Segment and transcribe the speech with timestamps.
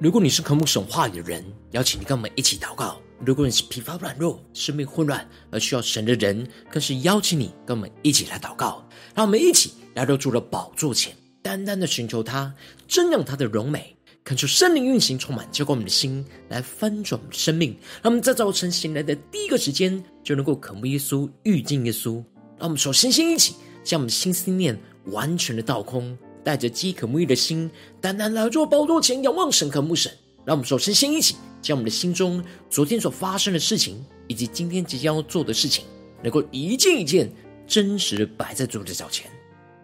[0.00, 8.82] 如果你是渴慕神话语的人，邀请你跟我们一起祷告；如果你是疲乏软弱、生命混乱而需要神的人，更是邀请你跟我们一起来祷告。
[9.14, 12.50] 让我们一起来到主的宝座前，单单的寻求他，
[12.88, 13.94] 瞻仰他的荣美，
[14.24, 17.76] 恳求圣灵运行充满，浇灌我们的心，来翻转我们的生命。
[18.02, 22.14] 让我们在早晨醒来的第一个时间，就能够渴慕耶稣、遇见耶稣。
[22.58, 26.16] 让我们首先先一起将我们的心思念完全的倒空。
[26.42, 30.10] 带着饥渴沐浴的心，单单来到宝座前，仰望神、渴慕神。
[30.44, 35.84] 让我们首先先一起，将我们的心中昨天所发生的事情，以及今天即将要做的事情，
[36.22, 37.30] 能够一件一件
[37.66, 39.30] 真实的摆在主的脚前，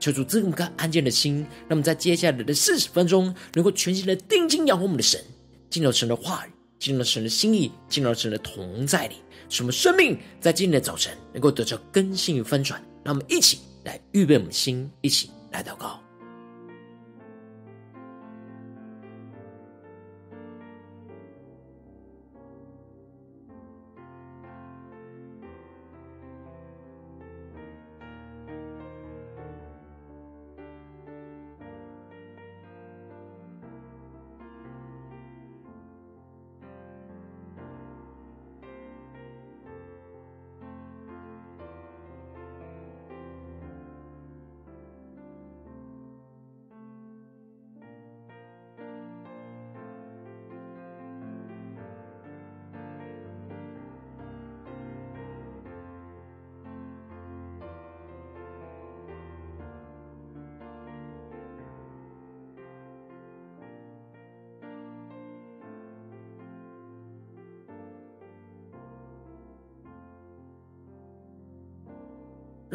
[0.00, 1.46] 求主赐我们个安静的心。
[1.68, 5.22] 让我们在接下来的四十分钟，能够全心的定睛仰望我们的神，
[5.68, 9.16] 进入神的话语，进入神的心意，进入神的同在里，
[9.50, 12.82] 使我们生命在今天的早晨能够得到更新与翻转。
[13.04, 16.05] 让我们一起来预备我们的心，一起来祷告。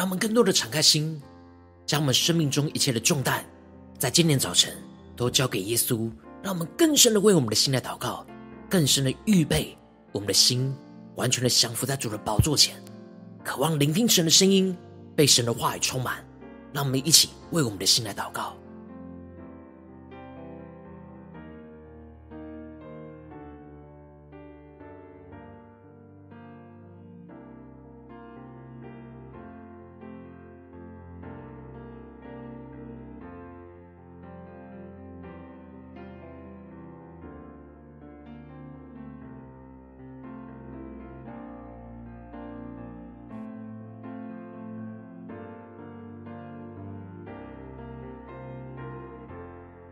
[0.02, 1.22] 让我们更多的敞开心，
[1.86, 3.46] 将我们生命中一切的重担，
[4.00, 4.76] 在今天早晨
[5.16, 6.10] 都交给耶稣。
[6.42, 8.26] 让我们更深的为我们的心来祷告，
[8.68, 9.78] 更深的预备
[10.12, 10.76] 我们的心，
[11.18, 12.82] 完全的降服在主的宝座前，
[13.44, 14.76] 渴望聆听神的声音，
[15.16, 16.26] 被神的话语充满。
[16.74, 18.58] 让我们一起为我们的心来祷告。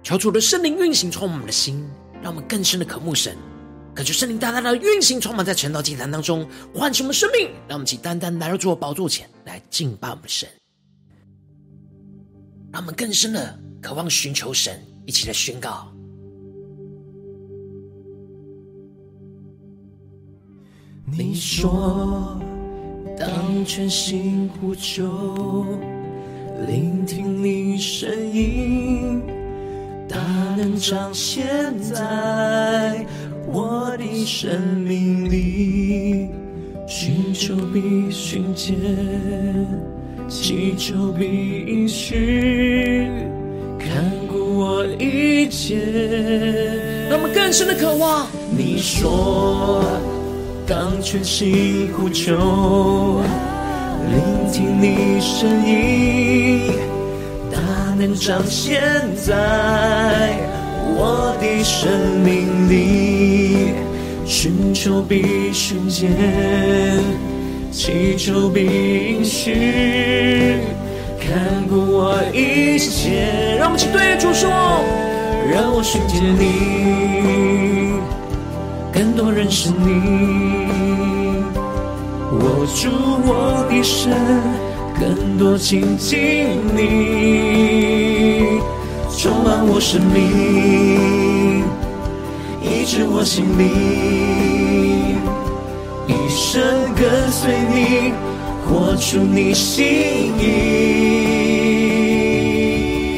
[0.09, 1.87] 求主的圣灵运行充满我们的心，
[2.19, 3.37] 让我们更深的渴慕神。
[3.93, 7.51] 感觉圣灵大大的运行充满在晨祷祭坛当中，唤醒我们生命。
[7.67, 10.49] 让我们起单单来到主的宝座前来敬拜我们的神。
[12.71, 15.87] 让我们更深的渴望寻求神，一起来宣告。
[21.05, 22.41] 你说，
[23.15, 25.67] 当全心呼求，
[26.67, 29.21] 聆听你声音。
[30.09, 30.17] 大
[30.57, 31.45] 能彰显
[31.79, 33.05] 在
[33.45, 36.29] 我的生命里，
[36.87, 38.75] 寻求必寻见，
[40.27, 41.25] 祈求必
[41.67, 43.07] 应许，
[43.77, 45.77] 看顾我一切。
[47.07, 48.25] 让我们更深的渴望。
[48.57, 49.83] 你说，
[50.65, 53.21] 当全心呼求，
[54.09, 56.88] 聆听你声音。
[57.99, 58.81] 能彰显
[59.13, 60.37] 在
[60.95, 61.91] 我的生
[62.23, 63.73] 命里，
[64.25, 66.09] 寻求必寻见，
[67.73, 69.51] 祈求必应许，
[71.19, 73.57] 看顾我一切。
[73.59, 74.49] 让我们一起对主说：
[75.51, 77.99] 让我寻见你，
[78.93, 81.43] 更多认识你，
[82.31, 82.87] 握住
[83.27, 84.68] 我的神。
[84.99, 88.59] 更多亲近你，
[89.17, 91.63] 充满我生命，
[92.61, 95.15] 医治我心灵，
[96.05, 96.61] 一生
[96.95, 98.11] 跟随你，
[98.67, 99.85] 活出你心
[100.37, 100.43] 意。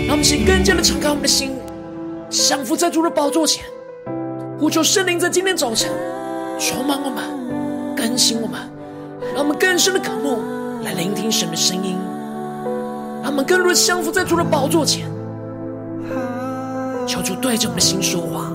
[0.06, 1.54] 让我们先更加的敞开我们的心，
[2.30, 3.66] 降服在主的宝座前，
[4.60, 5.90] 呼求圣灵在今天早晨
[6.60, 7.24] 充满我们，
[7.96, 8.60] 更新我们，
[9.34, 10.61] 让我们更深的渴慕。
[10.84, 11.96] 来聆听神的声音，
[13.22, 15.08] 让我们更多的降伏在主的宝座前，
[17.08, 18.52] 求主对着我们的心说话，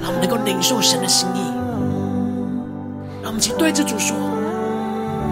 [0.00, 1.40] 让我们能够领受神的心意。
[3.22, 4.16] 让我们一起对着主说：“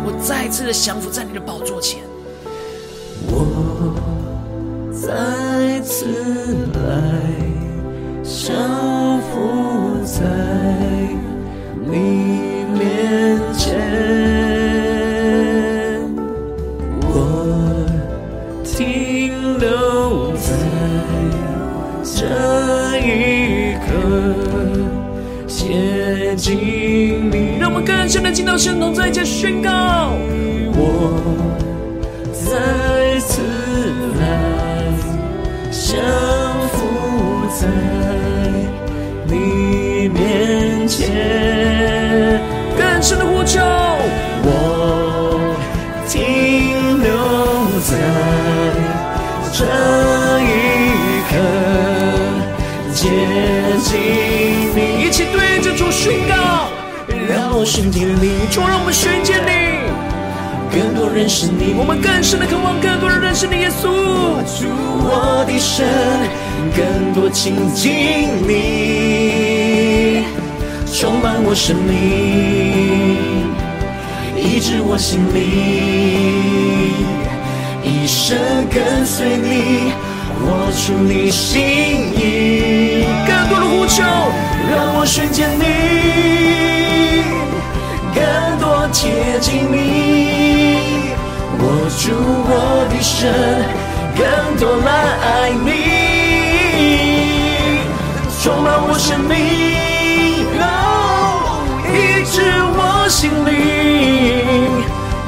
[0.04, 2.02] 我再一次的降服在你的宝座前，
[3.28, 3.94] 我
[4.92, 6.06] 再次
[6.74, 7.22] 来
[8.24, 8.52] 降
[9.30, 10.24] 服在
[11.86, 13.78] 你面前，
[18.76, 20.50] 停留在
[22.03, 22.26] 这
[22.99, 23.87] 一刻，
[25.47, 27.56] 接近你。
[27.61, 29.71] 让我们更深的进到神同在，一宣告，
[30.75, 31.23] 我
[32.32, 33.43] 再次
[34.19, 34.25] 来
[35.71, 35.94] 降
[36.73, 36.82] 服
[37.55, 37.69] 在。
[39.29, 42.41] 你面前，
[42.76, 43.61] 更深的呼求，
[49.64, 49.70] 这
[50.40, 50.44] 一
[51.31, 51.32] 刻，
[52.93, 53.08] 接
[53.82, 53.96] 近
[54.76, 56.69] 你，一起对着主宣告，
[57.26, 59.49] 让我寻见你，主让我们寻见你，
[60.70, 63.88] 更多认识你，我们更深的渴望，更多人认识你，耶稣，
[64.44, 64.69] 主
[65.00, 65.87] 我的神，
[66.76, 67.90] 更多亲近
[68.46, 70.25] 你，
[70.93, 71.94] 充满我生命，
[74.37, 76.63] 医治我心灵，
[78.26, 78.38] 生
[78.71, 79.93] 跟随你，
[80.41, 81.61] 活出你心
[82.17, 83.05] 意。
[83.26, 84.03] 更多的呼求，
[84.71, 85.62] 让我寻见你，
[88.15, 88.25] 更
[88.59, 91.12] 多贴近你，
[91.59, 91.62] 握
[92.00, 92.17] 住
[92.49, 93.31] 我的神。
[94.17, 94.25] 更
[94.59, 94.88] 多来
[95.21, 95.69] 爱你，
[98.43, 99.37] 充满我生命，
[100.62, 101.61] 哦，
[101.93, 102.41] 医治
[102.73, 103.53] 我心灵，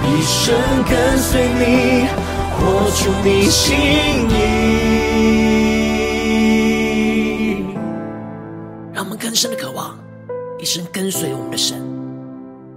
[0.02, 0.56] 一生
[0.88, 2.08] 跟随你，
[3.06, 3.76] 出你心
[4.30, 4.34] 意。
[8.92, 9.96] 让我们更深的渴望，
[10.58, 11.80] 一生跟随我们的神，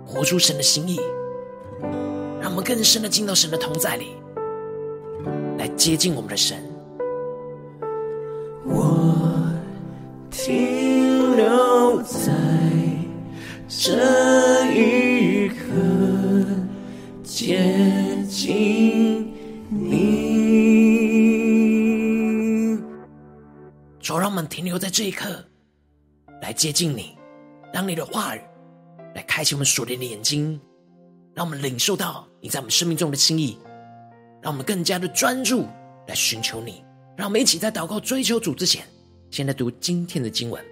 [0.05, 0.99] 活出神的心意。
[2.39, 4.09] 让我们更深的进到神的同在里。
[5.57, 6.63] 来接近我们的神，
[8.65, 9.51] 我
[10.29, 12.31] 停留在
[13.67, 13.95] 这
[14.75, 15.55] 一刻，
[17.23, 17.65] 接
[18.29, 19.08] 近
[24.41, 25.43] 们停留在这一刻，
[26.41, 27.17] 来接近你，
[27.73, 28.41] 让你的话语
[29.15, 30.59] 来开启我们属灵的眼睛，
[31.33, 33.57] 让我们领受到你在我们生命中的心意。
[34.41, 35.67] 让我们更加的专注
[36.07, 36.81] 来寻求你。
[37.17, 38.87] 让我们一起在祷告追求主之前，
[39.31, 40.63] 先来读今天的经文。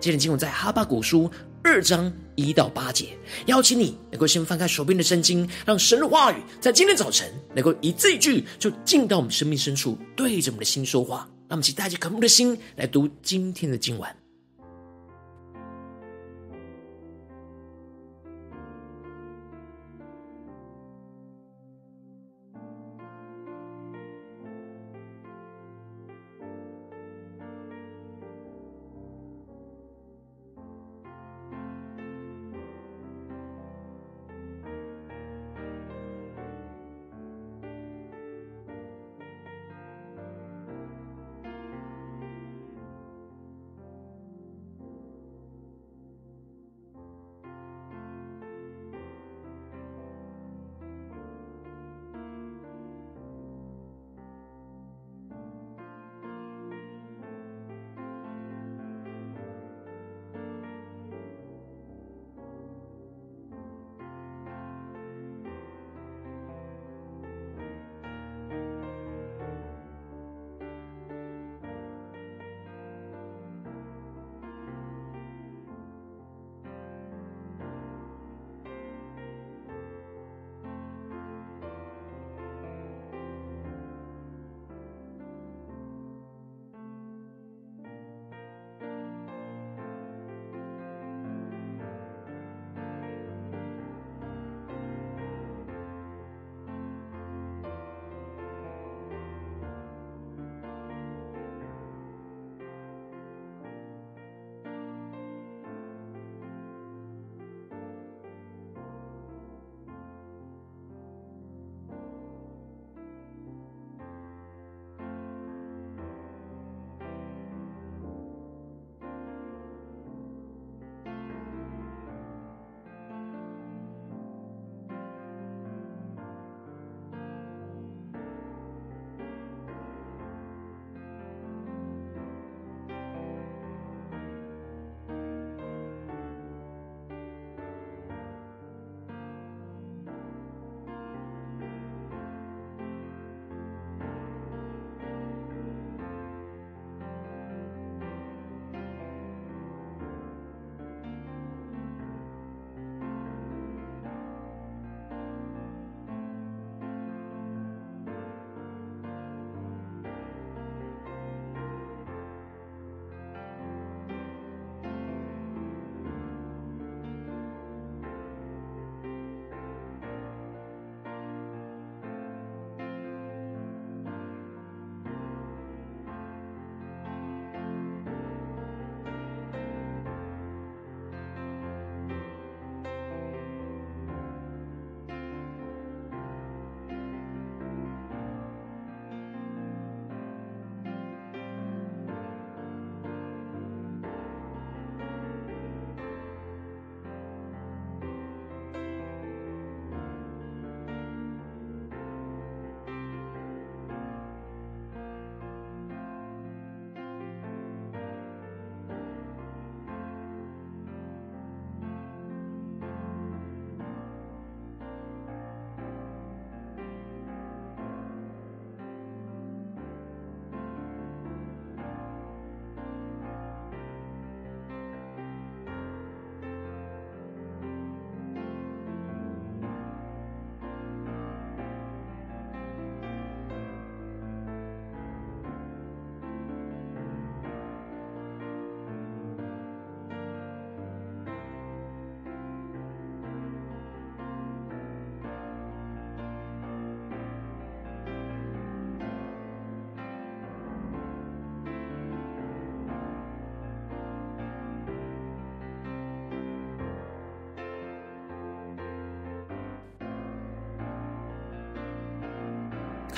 [0.00, 1.30] 今天经文在哈巴谷书
[1.62, 3.16] 二章一到八节。
[3.46, 11.30] 邀请你能够先翻开手边的圣经，让神的话语在今天早晨能够一字一句就进到我们生命深处，对着我们的心说话。
[11.52, 14.21] 让我们一起带着渴慕的心来读今天的经文。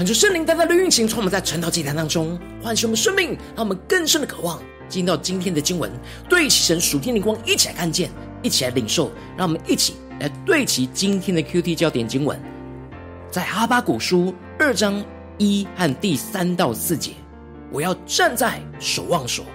[0.05, 5.91] 看出圣灵大大的运行，从我们在晨祷祭坛当中唤醒我们生命，让我们更深的渴望进到今天的经文，
[6.29, 8.11] 对齐神属天灵光，一起来看见，
[8.43, 9.11] 一起来领受。
[9.35, 12.39] 让我们一起来对齐今天的 QT 焦点经文，
[13.31, 15.03] 在哈巴谷书二章
[15.39, 17.13] 一和第三到四节，
[17.73, 19.47] 我要站在守望所，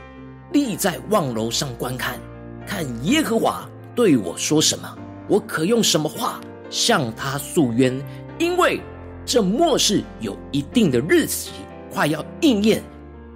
[0.51, 2.17] 立在望楼上观看，
[2.65, 6.41] 看耶和华对我说什么，我可用什么话
[6.71, 8.03] 向他诉冤，
[8.39, 8.81] 因为。
[9.29, 11.51] 这末世有一定的日期，
[11.93, 12.81] 快要应验，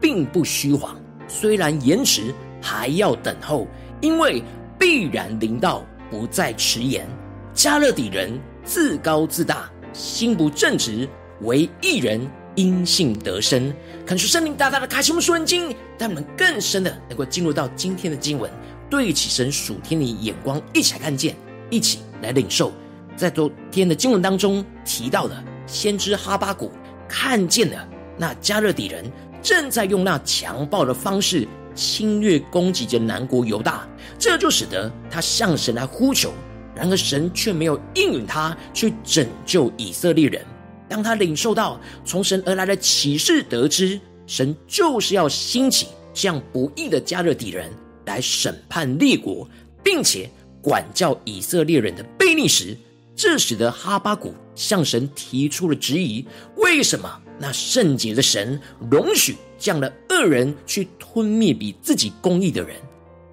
[0.02, 1.00] 并不虚谎。
[1.28, 3.68] 虽然延迟，还要等候，
[4.02, 4.44] 因为
[4.80, 7.08] 必然临到，不再迟延。
[7.54, 11.08] 迦勒底人自高自大，心不正直，
[11.42, 13.72] 惟义人因信得生。
[14.04, 15.68] 恳求圣灵大大的开启我们属灵经，
[16.00, 18.50] 让我们更深的能够进入到今天的经文，
[18.90, 21.36] 对起神属天的眼光，一起来看见，
[21.70, 22.74] 一起来领受。
[23.16, 25.44] 在昨天的经文当中提到的。
[25.74, 26.72] 先知哈巴谷
[27.10, 29.03] 看见了那迦勒底人
[29.42, 33.88] 正在用那强暴的方式侵略攻击着南国犹大，
[34.20, 36.32] 这就使得他向神来呼求，
[36.75, 40.46] 然而神却没有应允他去拯救以色列人。
[40.88, 47.72] 当他领受到从神而来的启示，得知神就是要兴起这样不义的迦勒底人
[48.06, 49.50] 来审判列国，
[49.84, 50.30] 并且
[50.62, 52.77] 管教以色列人的悖逆时，
[53.15, 56.25] 这使得哈巴谷向神提出了质疑：
[56.58, 58.60] 为什么那圣洁的神
[58.91, 62.75] 容许这样的恶人去吞灭比自己公义的人？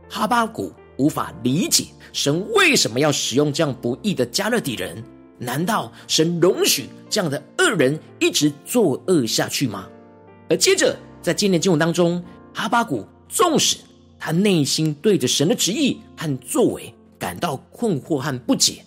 [0.09, 5.03] 哈巴谷无法理解神为什么要使用这样不义的迦勒底人？
[5.39, 9.89] 难道神容许这样的恶人一直作恶下去吗？
[10.51, 12.23] 而接着在今天经文当中，
[12.53, 13.79] 哈巴谷纵使
[14.19, 18.85] 他内心对着神的旨意和作为感到困惑和不解。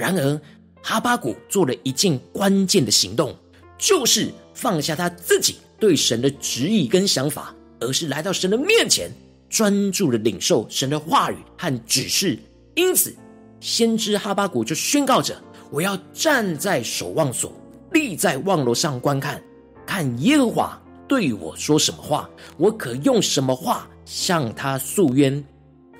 [0.00, 0.40] 然而，
[0.82, 3.36] 哈巴谷做了一件关键的行动，
[3.76, 9.10] 就是放下他自己对神的旨意跟想法，而是来到神的面前，
[9.50, 12.38] 专注的领受神的话语和指示。
[12.74, 13.14] 因此，
[13.60, 15.38] 先知哈巴谷就宣告着
[15.70, 17.52] ：“我要站在守望所，
[17.92, 19.42] 立在望楼上观看，
[19.84, 25.44] 看耶和华对我说什么话，我可用什么话向他诉冤。”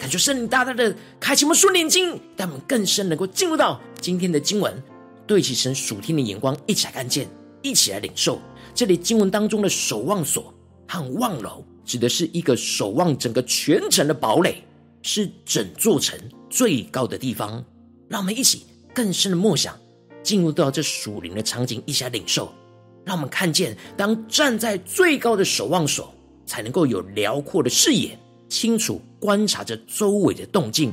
[0.00, 4.82] 感觉圣灵大大的开启我们属灵经，让我们更深能够进入到今天的经文，
[5.26, 7.28] 对齐神属天的眼光，一起来看见，
[7.60, 8.40] 一起来领受。
[8.74, 10.54] 这里经文当中的守望所
[10.88, 14.64] 和望楼，指的是一个守望整个全城的堡垒，
[15.02, 17.62] 是整座城最高的地方。
[18.08, 18.64] 让我们一起
[18.94, 19.78] 更深的默想，
[20.22, 22.50] 进入到这属灵的场景，一起来领受。
[23.04, 26.10] 让我们看见，当站在最高的守望所，
[26.46, 28.18] 才能够有辽阔的视野。
[28.50, 30.92] 清楚观察着周围的动静，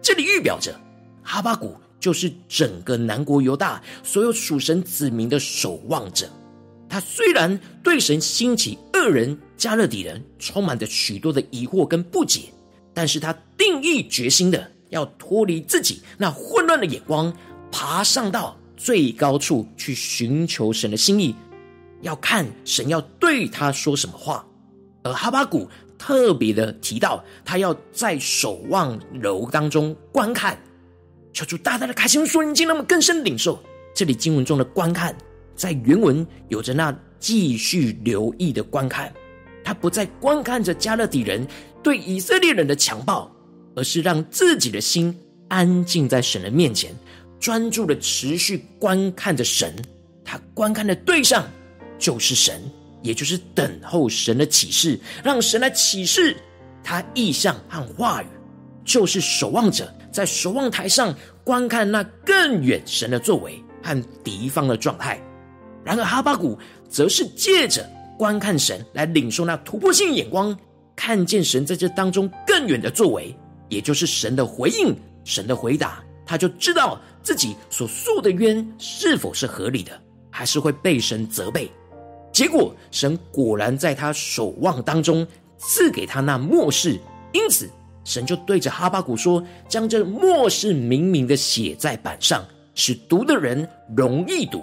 [0.00, 0.78] 这里预表着
[1.24, 6.28] 哈巴谷就是整个南国犹大所有属神子民的守望者。
[6.88, 12.42] 他虽然对神兴起恶人加勒底人充满着许多的疑惑跟不解，
[12.94, 17.34] 但是他定义决心的要脱离自己那混乱的眼光，
[17.72, 21.34] 爬上到最高处去寻求神的心意，
[22.02, 24.46] 要看神要对他说什么话。
[25.02, 25.68] 而哈巴谷。
[25.98, 30.56] 特别的提到，他要在守望楼当中观看，
[31.32, 33.58] 求主大大的开启属灵经，让我们更深领受
[33.94, 35.14] 这里经文中的观看，
[35.56, 39.12] 在原文有着那继续留意的观看，
[39.64, 41.44] 他不再观看着迦勒底人
[41.82, 43.30] 对以色列人的强暴，
[43.74, 46.94] 而是让自己的心安静在神的面前，
[47.40, 49.74] 专注的持续观看着神，
[50.24, 51.44] 他观看的对象
[51.98, 52.62] 就是神。
[53.02, 56.36] 也就是等候神的启示，让神来启示
[56.82, 58.26] 他意象和话语，
[58.84, 61.14] 就是守望者在守望台上
[61.44, 65.20] 观看那更远神的作为和敌方的状态。
[65.84, 67.88] 然而哈巴谷则是借着
[68.18, 70.56] 观看神来领受那突破性眼光，
[70.96, 73.34] 看见神在这当中更远的作为，
[73.68, 79.92] 也就是神的回应、神的回答，他就知道自己所诉的冤是否是合理的，
[80.30, 81.70] 还是会被神责备。
[82.38, 85.26] 结果，神果然在他守望当中
[85.56, 86.96] 赐给他那末世，
[87.32, 87.68] 因此
[88.04, 92.44] 神就对着哈巴谷说：“将这末世明明的写在板上，
[92.76, 94.62] 使读的人容易读。”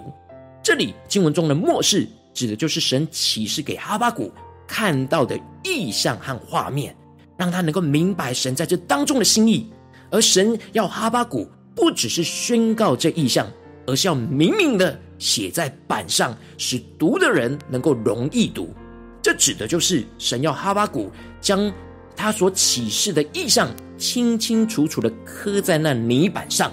[0.64, 4.32] 这里经文中的末世，指的就是神启示给哈巴谷
[4.66, 6.96] 看到的意象和画面，
[7.36, 9.70] 让他能够明白神在这当中的心意。
[10.10, 13.46] 而神要哈巴谷不只是宣告这意象，
[13.86, 14.98] 而是要明明的。
[15.18, 18.74] 写在板上，使读的人能够容易读。
[19.22, 21.72] 这指的就是神要哈巴谷将
[22.14, 26.70] 他所启示的意象清清楚楚的刻在那泥板上，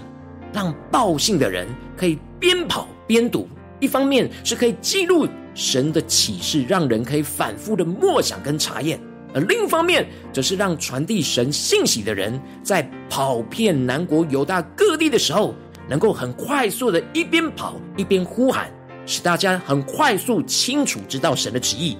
[0.53, 1.67] 让报信的人
[1.97, 3.47] 可以边跑边读。
[3.79, 8.97] 一方面是可以记录神的启示让人可以反复的默想跟查验；
[9.33, 15.53] 而另一方面，则是让传递神信息的人在跑遍南国犹大各地的时候，
[15.93, 18.67] 能够很快速的一边跑一边呼喊，
[19.05, 21.95] 使大家很快速清楚知道神的旨意。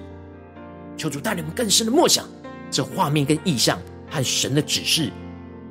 [0.96, 2.24] 求主带领我们更深的默想
[2.72, 3.78] 这画面跟意象
[4.10, 5.12] 和神的指示。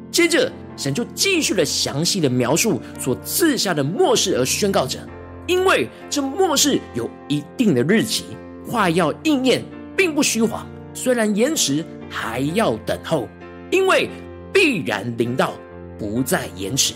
[0.09, 5.05] 接着，神就继续了详细的描述所赐下的末世，而宣告着：
[5.45, 8.23] 因为这末世有一定的日期，
[8.65, 9.62] 快要应验，
[9.97, 10.65] 并不虚谎。
[10.93, 13.27] 虽然延迟，还要等候，
[13.69, 14.09] 因为
[14.53, 15.51] 必然临到，
[15.99, 16.93] 不再延迟。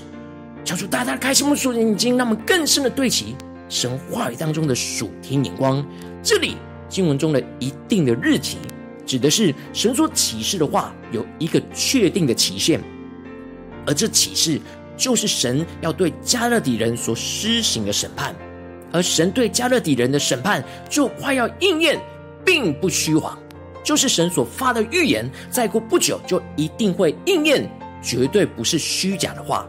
[0.67, 3.33] 求主大大开心我们属灵眼睛，让我们更深的对齐
[3.69, 5.81] 神话语当中的属天眼光。
[6.21, 6.57] 这里
[6.89, 8.57] 经文中的一定的日期，
[9.05, 12.81] 指的是神所启示的话有一个确定的期限。
[13.85, 14.59] 而这启示
[14.97, 18.35] 就是神要对加勒底人所施行的审判，
[18.91, 21.97] 而神对加勒底人的审判就快要应验，
[22.43, 23.39] 并不虚谎，
[23.85, 27.71] 就是神所发的预言，再过不久就一定会应验，
[28.03, 29.65] 绝对不是虚假的话。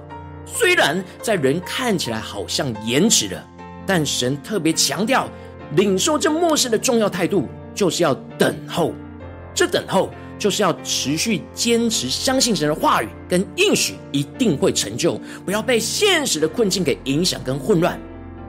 [0.54, 3.44] 虽然在人看起来好像延迟了，
[3.86, 5.28] 但神特别强调，
[5.76, 8.92] 领受这末世的重要态度，就是要等候。
[9.54, 10.10] 这等候。
[10.38, 18.00] 就是要持续坚持相信神的话语跟应许一定会成就，不要被现实的困境给影响跟混乱。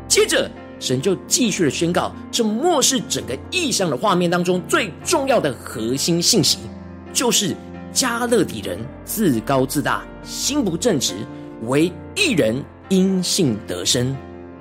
[0.07, 0.47] 接着，
[0.79, 6.59] 神就继续的宣告，这末世整个意象的画面当中最重要的核心信息，
[7.12, 7.55] 就是
[7.91, 11.15] 迦勒底人自高自大，心不正直，
[11.63, 14.15] 为一人因信得生。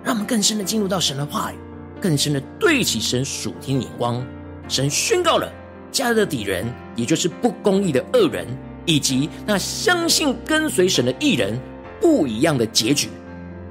[0.05, 1.57] 让我们更深的进入到神的话语，
[2.01, 4.25] 更深的对齐神属天眼光。
[4.69, 5.53] 神宣告了。
[5.91, 8.47] 迦勒底人，也就是不公义的恶人，
[8.85, 11.59] 以及那相信跟随神的艺人，
[11.99, 13.09] 不一样的结局。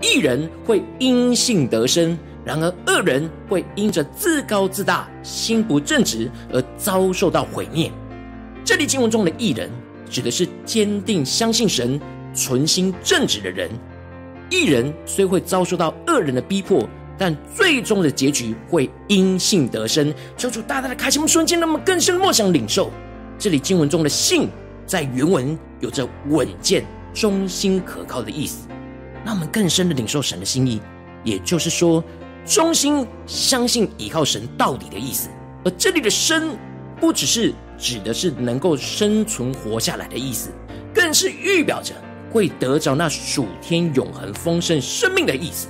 [0.01, 7.91] 义人会因信得生，然而恶人会因着自高自大、心不正直而遭受到毁灭。
[8.65, 9.69] 这里经文中的义人，
[10.09, 12.01] 指的是坚定相信神、
[12.37, 13.69] 存心正直的人。
[14.49, 16.87] 一人虽会遭受到恶人的逼迫。
[17.19, 22.91] 但最终的结局会因信得生，求主大大的开启我们瞬间，让我们更深的默想领受。
[23.39, 24.47] 这里经文中的“信”
[24.85, 28.67] 在原文有着稳健、忠心、可靠的意思，
[29.25, 30.79] 让我们更深的领受神的心意，
[31.23, 32.03] 也就是说，
[32.45, 35.27] 忠心相信依靠神到底的意思。
[35.65, 36.55] 而这里的“生”
[37.01, 40.51] 不只是指的是能够生存活下来的意思，
[40.93, 41.95] 更是预表着
[42.31, 45.67] 会得着那属天永恒丰盛生命的意思。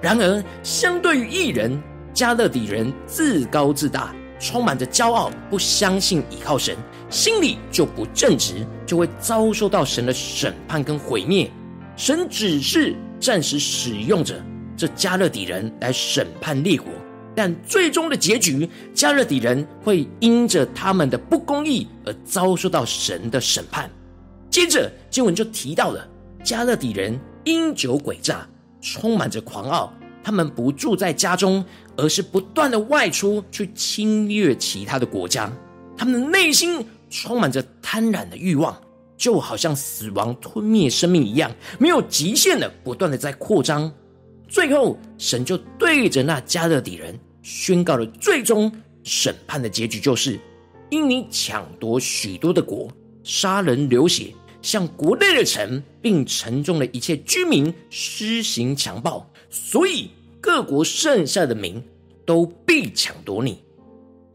[0.00, 1.80] 然而，相对于异人，
[2.14, 6.76] 加勒底人自高自大，充满着骄傲，不相信倚靠神，
[7.10, 11.50] 心里就不正直，就会遭受到神的审判跟毁灭。
[11.96, 14.42] 神只是暂时使用着
[14.74, 16.86] 这加勒底人来审判列国，
[17.34, 23.90] 但最终的结局，加勒底人会因着他们的不公义而遭受到神的审判。
[24.50, 26.06] 接着，经文就提到了
[26.44, 28.46] 加勒底人因酒诡诈。
[28.82, 29.92] 充满着狂傲，
[30.24, 31.62] 他们不住在家中，
[31.98, 35.52] 而是不断的外出去侵略其他的国家。
[35.98, 38.74] 他们的内心充满着贪婪的欲望，
[39.18, 43.92] 就好像死亡吞灭生命一样，没有极限的不断的在扩张。
[44.48, 48.72] 最后，神就对着那加勒底人宣告了最终
[49.04, 50.40] 审判的结局，就是
[50.88, 52.88] 因你抢夺许多的国，
[53.22, 54.32] 杀人流血。
[54.62, 61.82] 向国内的城，并城中的一切居民施行强暴，所以各国剩下的民
[62.26, 63.62] 都必抢夺你。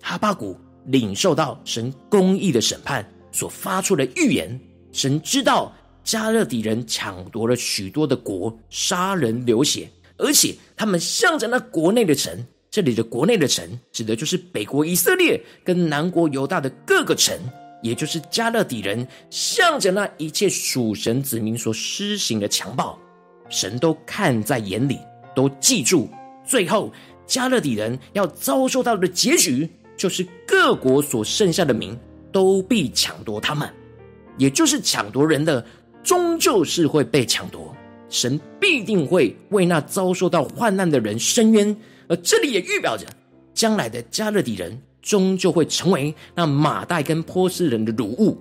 [0.01, 4.59] 哈巴谷领受到神公义的审判所发出的预言，
[4.91, 17.35] 神知道加勒底人抢夺了许多的国，杀人流血，而且他们向着那国内的城，这里的国内的城指的就是北国以色列跟南国犹大的各个城。
[17.85, 22.97] 也就是迦勒底人向着那一切属神子民所施行的强暴，
[23.47, 24.97] 神都看在眼里，
[25.35, 26.09] 都记住。
[26.43, 26.91] 最后，
[27.27, 31.95] 迦勒底人要遭受到的结局，就是各国所剩下的民
[32.31, 33.69] 都必抢夺他们，
[34.35, 35.63] 也就是抢夺人的，
[36.03, 37.71] 终究是会被抢夺。
[38.09, 43.05] 神必定会为那遭受到患难的人伸冤，而这里也预表着
[43.53, 44.81] 将来的迦勒底人。
[45.05, 48.37] 终究会成为那马代跟波斯人的掳物。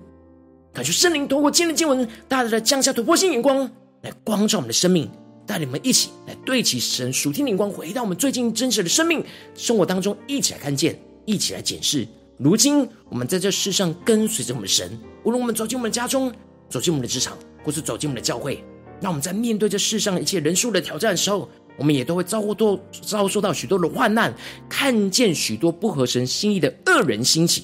[0.73, 3.69] 感谢圣灵透过今天的经文，大大的降下突破性眼光，
[4.01, 5.07] 来光照我们的生命，
[5.45, 9.23] 带领我们一起来对齐神属天灵光，回到我们最近真实的生命
[9.53, 12.05] 生活当中，一起来看见，一起来检视。
[12.37, 16.33] 如今我们在这世上跟随着我们的神，无论我们走进我们的家中，
[16.67, 18.61] 走进我们的职场，或是走进我们的教会，
[18.99, 24.33] 让我们在面对这世上一切人数的挑战的时候，我们也都会遭过多遭受到许多的患难，
[24.69, 27.63] 看见许多不合神心意的恶人兴起，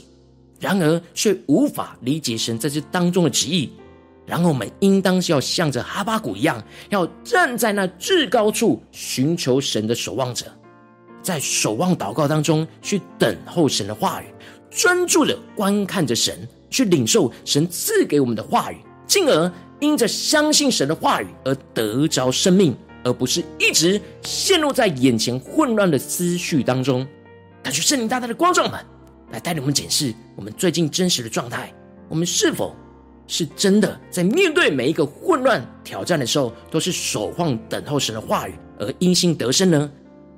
[0.60, 3.72] 然而却无法理解神在这当中的旨意。
[4.26, 10.46] 然后我们应当是要像着哈巴谷一样，要站在那至高处寻求神的守望者，
[11.22, 14.26] 在守望祷告当中去等候神的话语，
[14.70, 27.08] 专注的观看着神，去领受神赐给我们的话语，进而因着相信神的话语而得着生命，而不是一直陷入在眼前混乱的思绪当中。
[27.64, 28.84] 感谢圣灵大大的光照们
[29.32, 31.74] 来带领我们检视我们最近真实的状态，
[32.10, 32.76] 我们是否
[33.28, 39.92] 是真的在面对每一个混乱挑战的时候，都是守望等候神的话语而因信得生呢？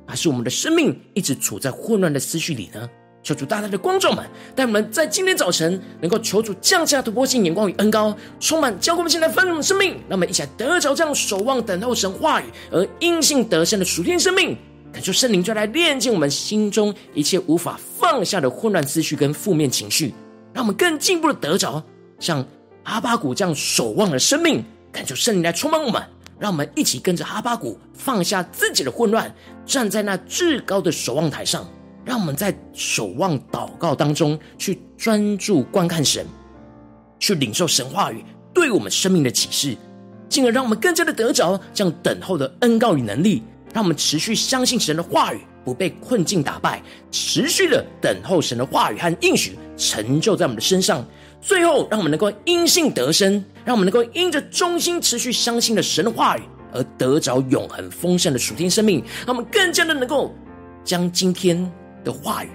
[0.05, 2.89] 还是我们的生命一直处在混乱的思绪里呢？
[3.23, 14.57] 求主大大的光照们，带我们在今天早晨能够求主降下突破性眼光与恩膏，充满教灌我们现在丰盛的生命，让我们一起来得着这样守望等候神话语而因信得胜的属天生命。
[14.91, 20.13] 感受圣灵就来炼净我们心中一切无法放下的混乱思绪跟负面情绪，
[20.53, 21.81] 让我们更进一步的得着
[22.19, 22.45] 像
[22.83, 24.63] 阿巴谷这样守望的生命。
[24.91, 26.03] 感受圣灵来充满我们，
[26.37, 29.33] 让我们一起跟着阿巴谷放下自己的混乱，
[29.65, 31.67] 站在那至高的守望台上。
[32.05, 36.25] 让我们在守望祷告当中，去专注观看神，
[37.19, 39.77] 去领受神话语对我们生命的启示，
[40.27, 43.41] 进而让我们更加的得着这样等候的恩膏与能力，
[43.73, 51.05] 让我们持续相信神的话语，不被困境打败，持续的等候神的话语和应许成就在我们的身上。
[51.41, 56.41] 最后，让我们能够因信得生，让我们能够因着忠心持续相信的神的话语，
[56.73, 60.33] 而得着永恒丰盛的属天生命，让我们更加的能够
[60.85, 61.69] 将今天。
[62.03, 62.49] 的话语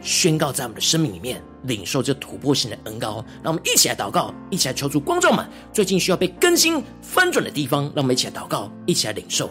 [0.00, 3.24] 宣告在我们的生命里面，领受这突破性的恩高。
[3.42, 7.84] 让我们一起来祷告，一起来求助光照们最近需要被更新翻转的地方。
[7.94, 9.48] 让我们一起来祷告，一起来领受。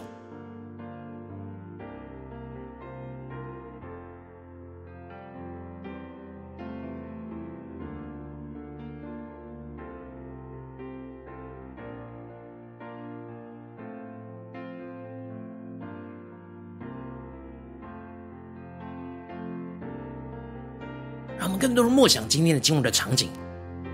[21.71, 23.29] 更多的默想今天的经文的场景，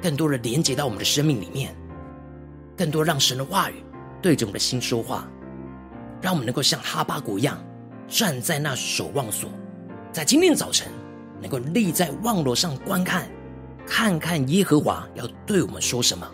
[0.01, 1.75] 更多的连接到我们的生命里面，
[2.75, 3.75] 更多让神的话语
[4.19, 5.29] 对着我们的心说话，
[6.19, 7.63] 让我们能够像哈巴谷一样
[8.07, 9.47] 站在那守望所，
[10.11, 10.91] 在今天早晨
[11.39, 13.29] 能够立在望楼上观看，
[13.85, 16.27] 看看耶和华要对我们说什么，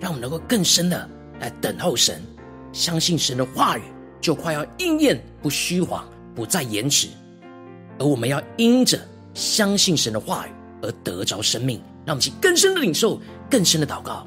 [0.00, 2.20] 让我们能够更深的来等候神，
[2.72, 3.82] 相信神的话语
[4.20, 7.06] 就快要应验，不虚谎，不再延迟，
[8.00, 8.98] 而我们要因着。
[9.34, 10.50] 相信神的话语
[10.82, 14.26] 而得着生命，让我们去更深的领受，更深的祷告。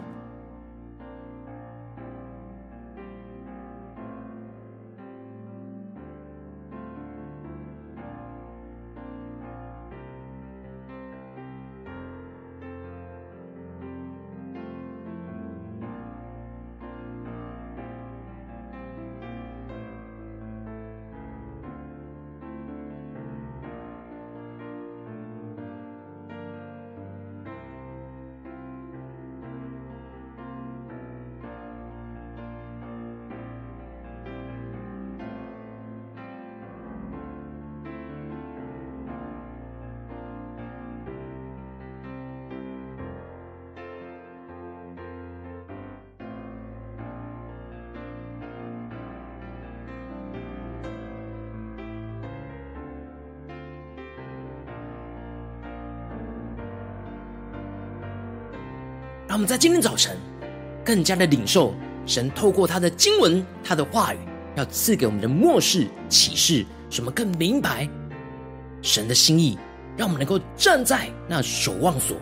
[59.46, 60.18] 在今天早晨
[60.84, 61.74] 更加的领受
[62.06, 64.18] 神透过他的经文、他的话语，
[64.56, 67.88] 要赐给我们的末世启示，什么更明白
[68.82, 69.58] 神的心意，
[69.98, 72.16] 让我们能够站在那守望所，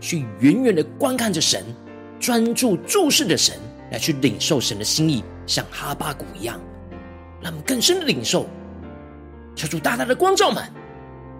[0.00, 1.64] 去远远的观看着神，
[2.20, 3.56] 专注注视着神，
[3.90, 6.60] 来去领受神的心意，像哈巴谷一样，
[7.40, 8.46] 让我们更深的领受，
[9.56, 10.62] 求主大大的光照们。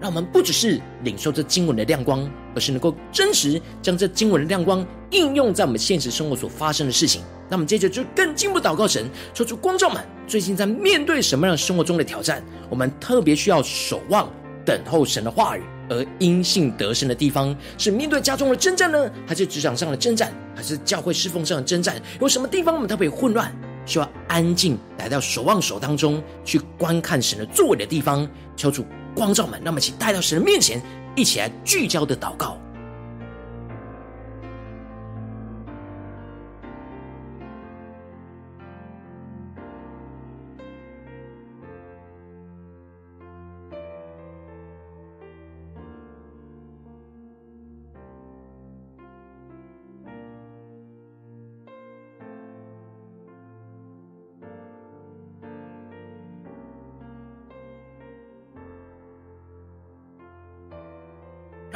[0.01, 7.21] 让我们不只是领受这经文的亮光，而是能够真实将这经文的亮光应用在我们现实生活所发生的事情。
[7.47, 12.43] 那我们接着就更进一步祷告神，求主光照们最近在面对什么样生活中的挑战？
[12.69, 14.29] 我们特别需要守望、
[14.65, 21.95] 等候神的话语，而因信得生的地方，是面对家中的征战呢，还是职场上的征战，还是教会侍奉上的征战？
[22.19, 28.27] 有什么地方我们特别混乱，需要安静来到守望所当中去观看神的作为的地方？
[28.57, 28.85] 求主。
[29.15, 30.81] 光照们，那么请带到神的面前，
[31.15, 32.57] 一起来聚焦的祷告。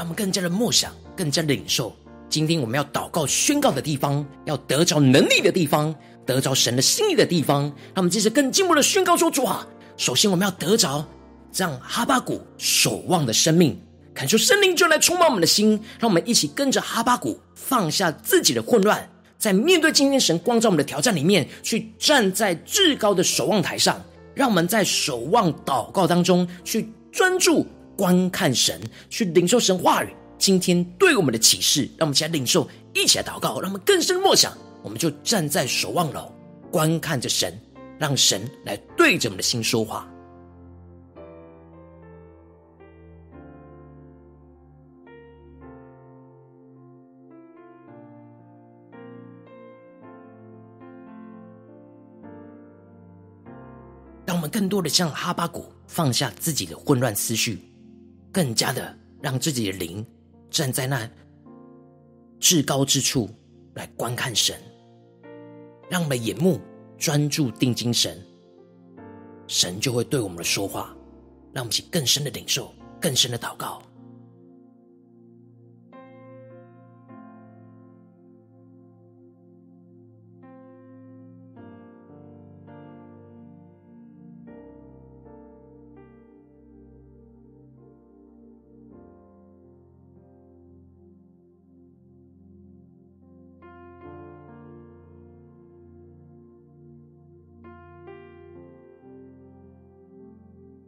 [0.08, 1.96] 们更加的默想，更加的领受。
[2.30, 5.94] 今天我们要祷告宣告的地方，要得着能力的地方，
[6.26, 7.64] 得着神的心意的地方。
[7.64, 11.06] 让我们接着更进一步的宣告说：主啊，首先我们要得着
[11.54, 13.80] 让哈巴谷守望的生命，
[14.14, 24.02] 恳求圣灵就来充满我们的心，让我们一起跟着哈巴谷放下自己的混乱，在面对今天神光照我们的挑战里面，去站在至高的守望台上。
[24.36, 27.66] 让我们在守望祷告当中，去专注
[27.98, 28.80] 观看神，
[29.10, 30.16] 去领受神话语。
[30.38, 34.56] 今天对我们的启示，让我们一起来领受，一起来祷告，让我们更深默想。
[34.84, 36.32] 我们就站在守望楼，
[36.72, 37.60] 观看着神，
[37.98, 40.08] 让神来对着我们的心说话。
[54.24, 57.60] 当我们更多的像哈巴谷放下自己的混乱思绪，
[58.38, 60.06] 更加的让自己的灵。
[60.52, 61.10] 站在那
[62.40, 63.28] 至高之处
[63.74, 64.56] 来观看神，
[65.90, 66.62] 让我们的眼目
[67.00, 68.24] 专注定睛神，
[69.48, 70.96] 神就会对我们的说话，
[71.52, 72.72] 让我们去更深的领受，
[73.02, 73.82] 更深的祷告。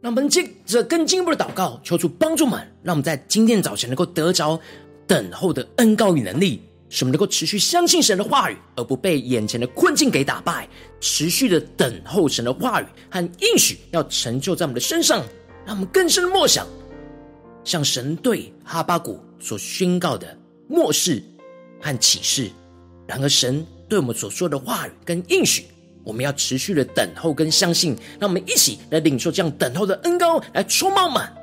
[0.00, 4.58] 让我们接着更进一步的祷告，求主帮助们，让我们在今天早晨能够得着
[5.06, 10.66] 等候的恩膏与能力，使我们能够持续相信神的话语，而不被眼前的困境给打败，
[11.00, 15.22] 持续的等候神的话语和应许要成就在我们的身上，
[15.66, 16.66] 让我们更深的默想，
[17.62, 20.34] 像神对哈巴谷所宣告的
[20.66, 21.22] 末世
[21.78, 22.50] 和启示。
[23.06, 25.64] 然而，神对我们所说的话语跟应许。
[26.04, 31.39] 我们要持续的等候跟相信，让我们一起来领受这样等候的恩膏，来充满满。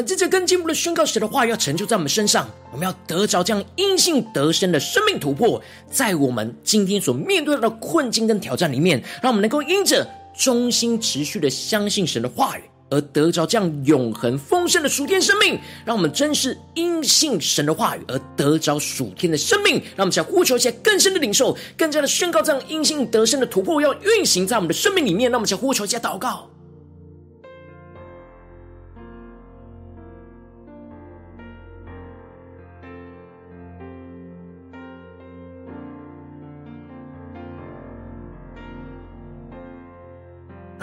[0.00, 2.48] 们接着更进一步的宣告神的话，要成就在我们身上。
[2.72, 15.58] 我们要得着这样因信得生的生命突破，在我们今天所面对的困境跟挑战里面，让我们能够因着忠心持续的相信神的话语，而得着这样永恒丰盛的属天生命。
[15.84, 19.74] 让我们真是因信神的话语而得着属天的生命。
[19.96, 25.30] 让我们想呼求一些更深的领受，更加的宣告这样因信得生的突破要运行在我们的生命里面。
[25.30, 26.48] 让我们想呼求一些祷告。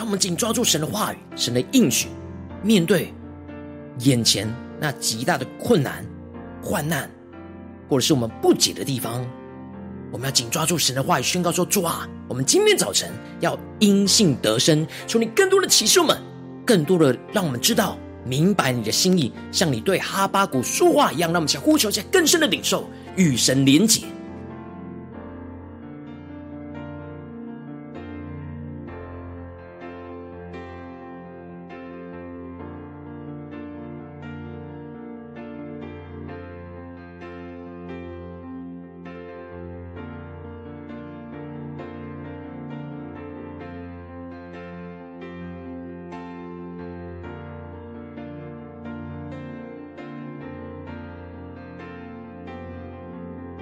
[0.07, 2.07] 我们紧抓住神的话语、神的应许，
[2.63, 3.13] 面对
[3.99, 4.47] 眼前
[4.79, 6.01] 那极大的困难、
[6.63, 7.11] 患难，
[7.89, 9.27] 或者是我们不解的地方，
[10.09, 16.17] 我们要紧抓住神的话语，宣告说：“主啊，我们今天早晨要因信得生，求你更多的启示我们，
[16.65, 24.03] 更多的让我们知道、明白你的心意，像你对哈巴谷说话一样，让我们想呼求一下更深的领受，与神连结。”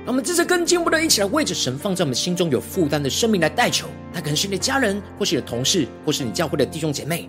[0.05, 7.27] 让我们这次更进一步的一起来为着神放在我们心中有负担的生命来代求，他可能是你的家人，或是你的同事，或是你教会的弟兄姐妹。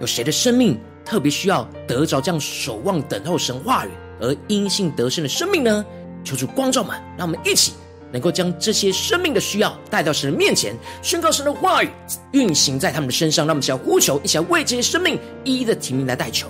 [0.00, 5.84] 有谁的生命特别需要得着这样守望等候神话语而因信得生的生命呢？
[6.24, 7.72] 求主光照们，让我们一起
[8.10, 11.90] 能够将这些生命的需要带到神的面前，宣告神的话语
[12.32, 13.46] 运行在他们的身上。
[13.46, 16.48] 让我们一起来呼求，一起来为这些生命一一的提名来代求。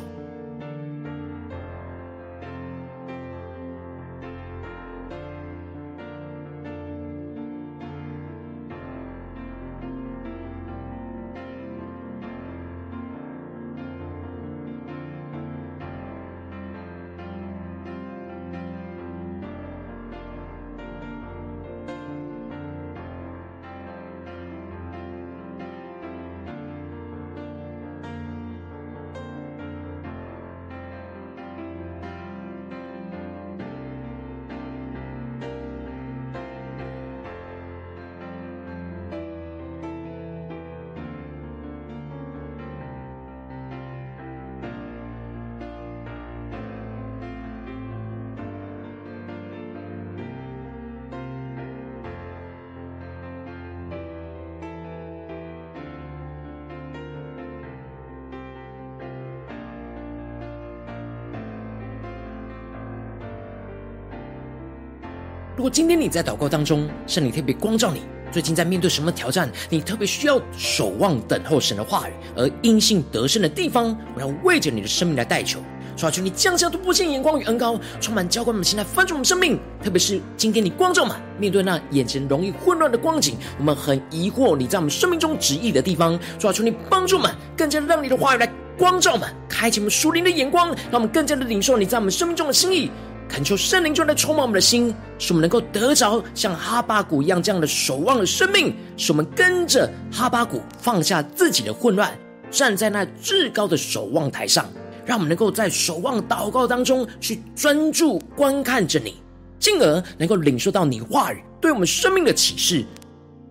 [65.63, 68.01] 如果今天你在祷告当中，圣灵特别光照你，
[68.33, 75.61] 最近在面对什么挑战，你特别需要守望等候神的话语，而因信得胜的地方，我要为着你的生命来代求。
[75.97, 79.57] 求你降下突破性眼光与恩膏，充满浇灌我们心来翻转我们生命。
[79.85, 86.19] 特别是今天你光照满，面对那眼前容易混乱的光景，我们很疑惑你在我们生命中旨意的地方。
[86.41, 92.91] 求你帮助我们，更加让你的话语来光照满，开启我们属灵的眼光，让我们更加的领受你在我们生命中的心意。
[93.33, 102.13] 恳求圣灵就来充满我们的心，使我们能够得着像哈巴谷一样这样的守望的生命，使我们跟着哈巴谷放下自己的混乱，
[102.51, 104.67] 站在那至高的守望台上。
[105.07, 109.15] 让我们能够在守望祷告当中去专注观看着你，
[109.59, 112.85] 进而能够领受到你话语对我们生命的启示，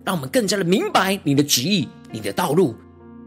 [0.04, 2.72] 让我们更加的明白你的旨意、你的道路。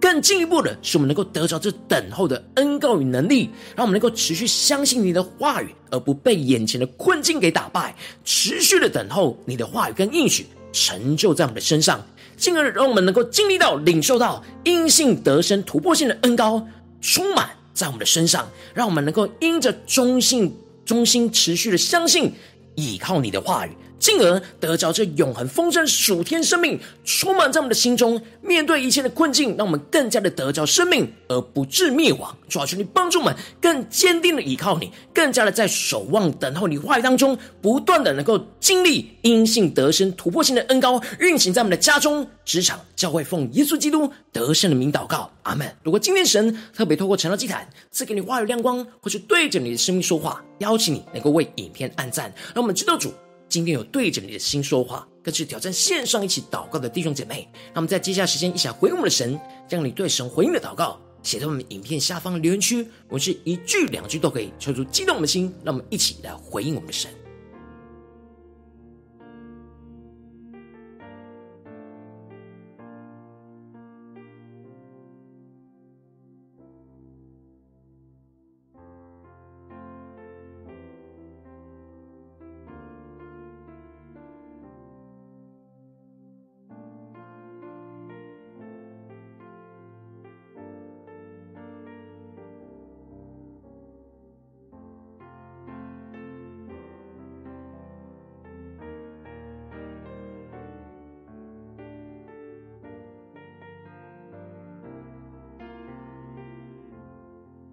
[0.06, 12.06] 更进一步的是，我们能够得着这等候的恩膏与能力，让我们能够持续相信你的话语，而不被眼前的困境给打败，持续的等候你的话语跟应许成就在我们的身上，
[12.38, 16.68] 进而让我们能够经历到、领受到因信得生突破性的恩膏
[17.02, 17.50] 充满。
[17.74, 22.32] 在我们的身上，让我们能够因着忠信、忠心持续的相信，
[22.76, 23.72] 倚靠你的话语。
[24.06, 28.22] 进而得着这永恒丰盛属天生命，充满在我们的心中。
[28.40, 32.38] 面对一切的困境，让我们更加的得着生命，而不致灭亡。
[32.48, 45.68] 主啊，求你帮助我们更坚定的依靠你，更加的在守望等候你话语当中，不断的能够经历因信得生突破性的恩膏运行在我们的家中、职场、教会，奉耶稣基督得胜的名祷告，阿门。
[45.82, 53.12] 如果今天神特别透过晨祷祭坛赐给你话语亮光，或是对着你的生命说话，邀请你能够为影片按赞，让我们知道主。
[53.48, 57.48] 今天有对着你的心说话，更是挑战线上一起祷告的弟兄姐妹。
[57.74, 62.86] 那么在接下来时间，一起来回应我们的神，将你对神回应的祷告写在我们影片下方的留言区。
[63.08, 67.10] 我们是一句两句都可以，抽出激动的心，让我们一起来回应我们的神。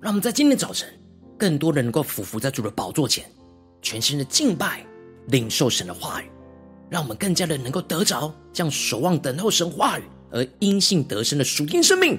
[0.02, 0.88] 让我们在今天早晨，
[1.38, 3.24] 更多人能够俯伏在主的宝座前，
[3.80, 4.84] 全心的敬拜、
[5.28, 6.28] 领受神的话语，
[6.90, 12.18] 让我们更加的能够得着这样守望等候神话语而因信得生的属天生命。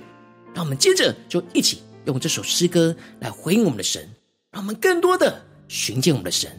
[0.56, 4.10] 让我们接着就一起用这首诗歌来回应我们的神，
[4.52, 6.50] 让我们更多的寻见我们的神，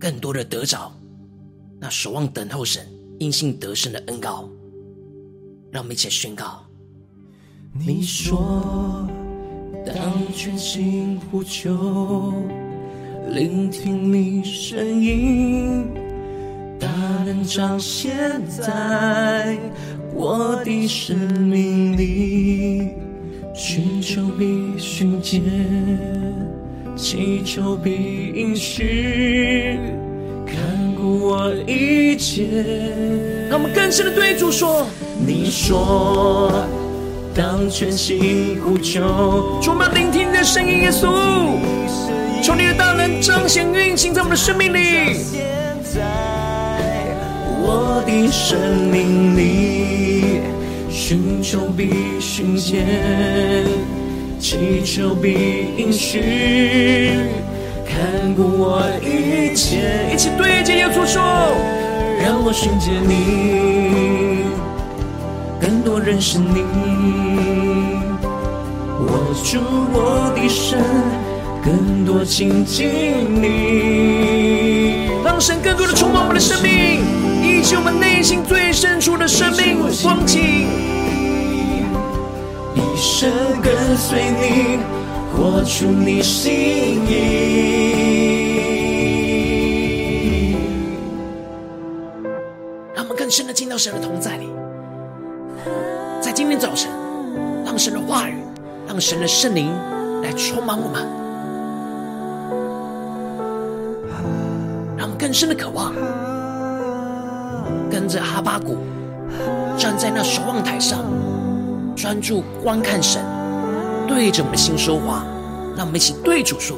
[0.00, 0.92] 更多的得着
[1.78, 2.84] 那守望等候神
[3.20, 4.50] 因信得生的恩膏。
[5.70, 6.66] 让我们一起宣告：
[7.72, 9.08] 你说。
[9.86, 9.94] 当
[10.34, 12.34] 全心呼求，
[13.32, 15.86] 聆听你声音，
[16.78, 16.88] 大
[17.24, 18.12] 能彰显
[18.46, 19.56] 在
[20.14, 22.90] 我的生命里。
[23.54, 25.42] 寻求必寻见，
[26.96, 29.78] 祈求必应许，
[30.46, 32.46] 看顾我一切。
[33.48, 34.86] 让我们更深的对主说：
[35.26, 36.79] 你说。
[37.34, 41.06] 当全心呼求，充满聆听你的声音，耶稣，
[42.42, 45.14] 求你的大能彰显运行在我们的生命里，
[45.94, 46.00] 在
[47.62, 48.58] 我的生
[48.90, 50.40] 命里，
[50.90, 52.84] 寻求必寻见，
[54.40, 56.20] 祈求必应许，
[57.86, 61.22] 看顾我一切，一起对着耶稣说，
[62.22, 64.19] 让我寻见你。
[66.02, 66.62] 认识你，
[69.06, 69.58] 握住
[69.92, 70.76] 我的手，
[71.62, 72.88] 更多亲近
[73.42, 77.02] 你，让神更多的充满我们的生命，
[77.42, 80.66] 以及我们内心最深处的生命光景，
[82.74, 83.30] 一生
[83.62, 84.78] 跟随你，
[85.36, 86.52] 活出你心
[87.06, 87.16] 意。
[92.94, 94.48] 让我们更深的进到神的同在里。
[96.20, 96.90] 在今天早晨，
[97.64, 98.34] 让神的话语，
[98.86, 99.72] 让神的圣灵
[100.22, 101.06] 来充满我们，
[104.96, 105.92] 让更深的渴望，
[107.90, 108.76] 跟着哈巴谷
[109.76, 111.04] 站在那守望台上，
[111.96, 113.22] 专注观看神，
[114.06, 115.24] 对着我们的心说话，
[115.76, 116.76] 让我们一起对主说：“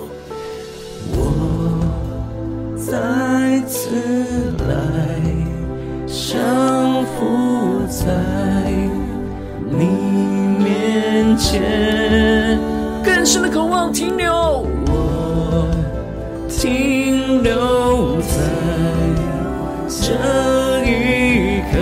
[1.12, 3.90] 我再次
[4.68, 5.22] 来。”
[6.12, 8.71] 降服在
[9.82, 11.60] 你面前，
[13.04, 15.68] 更深的渴望停留，我
[16.48, 18.36] 停留在
[19.88, 20.12] 这
[20.84, 21.78] 一刻，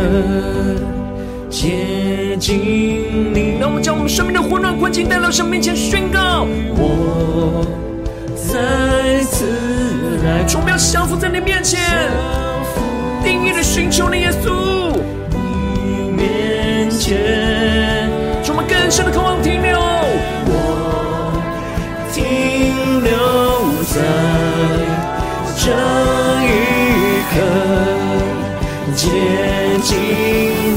[1.50, 3.58] 接近你。
[3.60, 6.46] 让我们将我们生命的混乱困境带到神面前宣告，
[6.76, 7.66] 我
[8.34, 9.44] 再次
[10.24, 11.78] 来，主，我们要降服在你面前，
[13.22, 14.50] 定意的寻求你耶稣，
[15.30, 17.89] 你面前，
[18.70, 19.76] 更深的渴望停留，
[20.46, 21.32] 我
[22.12, 23.10] 停留
[23.90, 23.94] 在
[25.58, 25.72] 这
[26.46, 26.48] 一
[27.32, 27.34] 刻，
[28.94, 29.02] 接
[29.82, 29.90] 近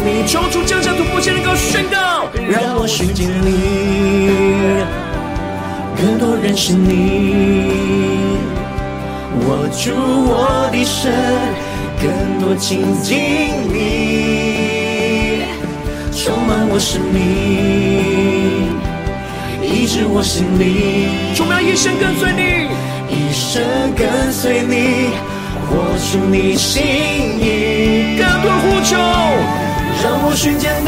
[0.04, 4.82] 你，求主降下突破性的高宣告，让我寻见你，
[5.96, 6.90] 更多认识你。
[9.46, 11.10] 握住我的手，
[12.02, 13.20] 更多亲近
[13.72, 13.78] 你，
[16.24, 17.20] 充满我生命，
[19.62, 21.36] 医治我心灵。
[21.36, 22.72] 主，我要一生跟随你，
[23.12, 23.60] 一生
[23.94, 25.12] 跟随你，
[25.68, 26.80] 活出你心
[27.44, 28.16] 意。
[28.18, 28.96] 更多呼求，
[30.02, 30.72] 让我寻见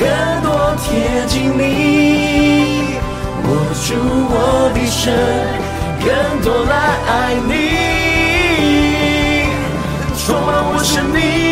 [0.00, 0.02] 更
[0.42, 2.98] 多贴近你，
[3.46, 3.48] 握
[3.86, 3.94] 住
[4.26, 4.34] 我
[4.74, 5.06] 的手。
[6.04, 6.10] 更
[6.42, 6.74] 多来
[7.06, 7.54] 爱你，
[10.18, 11.51] 充满我生命，哦，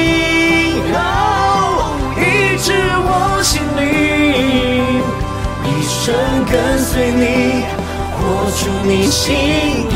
[2.70, 3.82] 是我心里，
[5.66, 6.14] 一生
[6.46, 7.64] 跟随你，
[8.14, 8.18] 活
[8.52, 9.34] 出你心
[9.90, 9.94] 意。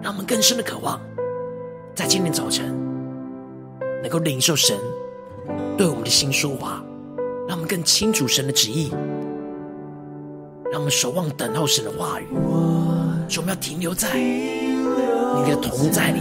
[0.00, 1.00] 让我们更深的渴望，
[1.92, 2.72] 在今天早晨
[4.00, 4.78] 能够领受神
[5.76, 6.80] 对我们的心说话，
[7.48, 8.92] 让我们更清楚神的旨意。
[10.70, 16.20] 让我们守望等候神的话语，我们要停留在你的同在里。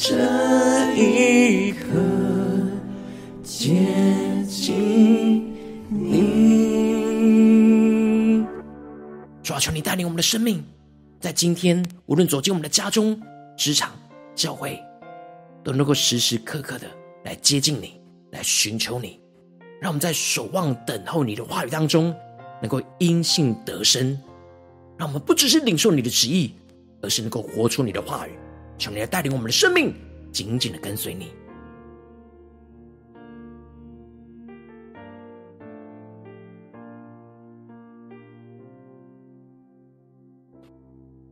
[0.00, 0.16] 这
[0.94, 1.86] 一刻，
[3.42, 3.84] 接
[4.48, 5.54] 近
[5.90, 6.32] 你。
[9.42, 10.64] 主啊，求你带领我们的生命，
[11.20, 13.20] 在今天无论走进我们的家中、
[13.54, 13.90] 职场、
[14.34, 14.82] 教会，
[15.62, 16.86] 都能够时时刻刻的
[17.24, 19.20] 来接近你，来寻求你。
[19.78, 22.14] 让我们在守望等候你的话语当中。
[22.62, 24.16] 能够因信得生，
[24.96, 26.54] 让我们不只是领受你的旨意，
[27.02, 28.30] 而是能够活出你的话语。
[28.78, 29.94] 求你来带领我们的生命，
[30.32, 31.32] 紧紧的跟随你。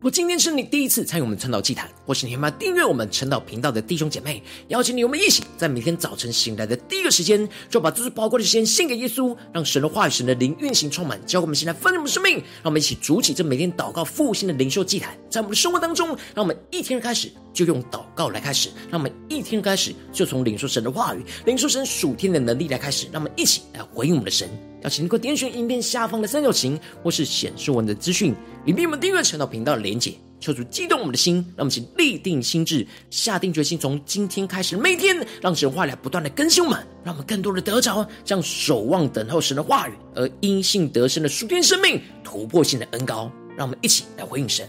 [0.03, 12.37] 我今天是你第一次参与我们晨祷祭坛，或是你还没订阅我们晨祷频道的弟兄姐妹，邀请你，我们一起在每天早晨醒来的第一个时间，就把这最宝贵的时间献给耶稣，让神的话语、神的灵运行充满，教会我们现在丰盛的生命。
[12.37, 24.49] 让我们一起筑起这每天祷告复兴的灵修祭坛，在我们的生活当中，让我们一天开始就用祷告来开始，让我们一天开始就从领受神的话语、领受神属天的能力来开始，让我们一起来回应我们的神。
[24.83, 44.67] 邀请你能够点选影片下方的三角形，或是显示文的资讯，里面我们订阅晨祷频道的连结，求主激动我们的心，让我们请立定心智，下定决心，从今天开始，每天让神话语不断的更新我们，让我们更多的得着，这样守望等候神的话语，而因信得生的属天生命，突破性的恩膏，让我们一起来回应神。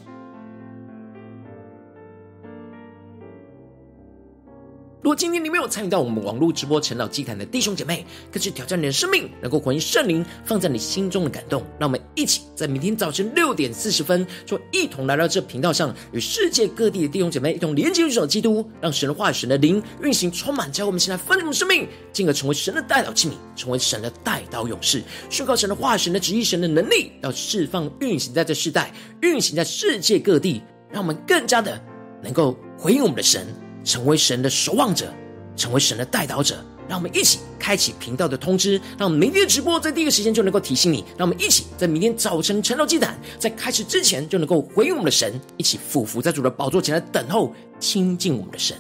[5.04, 11.64] 如果今天你没有参与到我们网络直播晨祷祭坛的弟兄姐妹，更是挑战你的生命，能够回应圣灵放在你心中的感动。
[11.80, 31.82] 让我们一起在明天早晨六点四十分，就一同来到这频道上，与世界各地的弟兄姐妹一同连接入主基督，让神的话语、神的灵运行充满，教我们现在丰盛的生命，进而成为神的代祷器皿，成为神的代祷勇士，宣告神的话语、神的旨意、神的能力，要释放运行在这世代，运行在世界各地，让我们更加的
[32.22, 33.48] 能够回应我们的神。
[33.84, 35.14] 成为神的守望者，
[35.56, 41.04] 成为神的代导者，让我们一起开启频道的通知，让明天的直播在第一个时间就能够提醒你。
[41.18, 48.78] 让我们一起在明天早晨晨祷祭坛在开始之前就能够回应我们的神，一起俯伏在主的宝座前来等候亲近我们的神。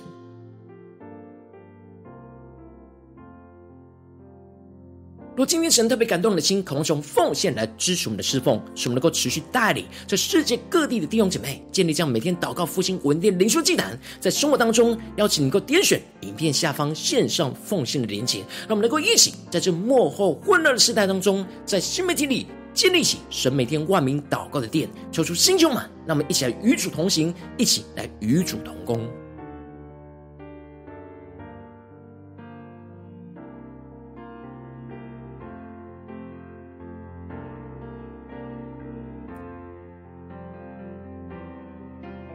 [5.34, 29.10] 若今天神特别感动你的心，渴望用奉献来支持我们的侍奉，使我们能够持续带领这世界各地的弟兄姐妹建立这样每天祷告复兴稳定灵修祭坛，在生活当中邀请能够点选影片下方线上奉献的连结，让我们能够一起在这幕后混乱的时代当中，在新媒体里建立起神每天万名祷告的殿，求出新旧满，让我们一起来与主同行，一起来与主同工。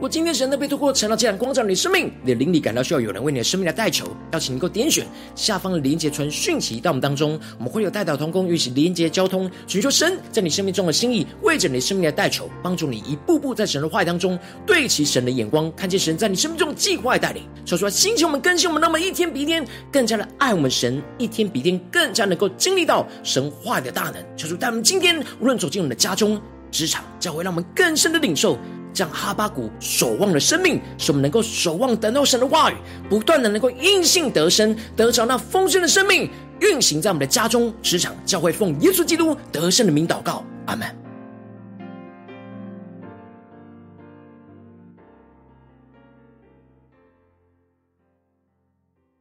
[0.09, 24.15] 今天神的被透过成了这样光照你的生命，你的灵里感到需要有人为你的生命来代求，邀请你能够点选下方的连接传讯息到我们当中，我们会有代祷同工与其连接交通，寻求神在你生命中的心意，为着你生命来代求，帮助你一步步在神的话语当中对齐神的眼光，看见神在你生命中的计划带领，说出来兴起我们更新我们，那么一天比一天更加的爱我们神，一天比一天更加能够经历到神话的大能。
[24.37, 26.41] 求主带我们今天无论走进我们的家中、
[26.71, 28.59] 职场，将会让我们更深的领受。
[28.97, 32.75] 让哈巴谷守望的生命，使我们能够守望等到神的话语，
[33.11, 36.31] 不断的能够因信得生，得着那丰盛的生命，
[36.61, 41.06] 运行在我们的家中、职场、教会，奉耶稣基督得胜的名祷告，阿门。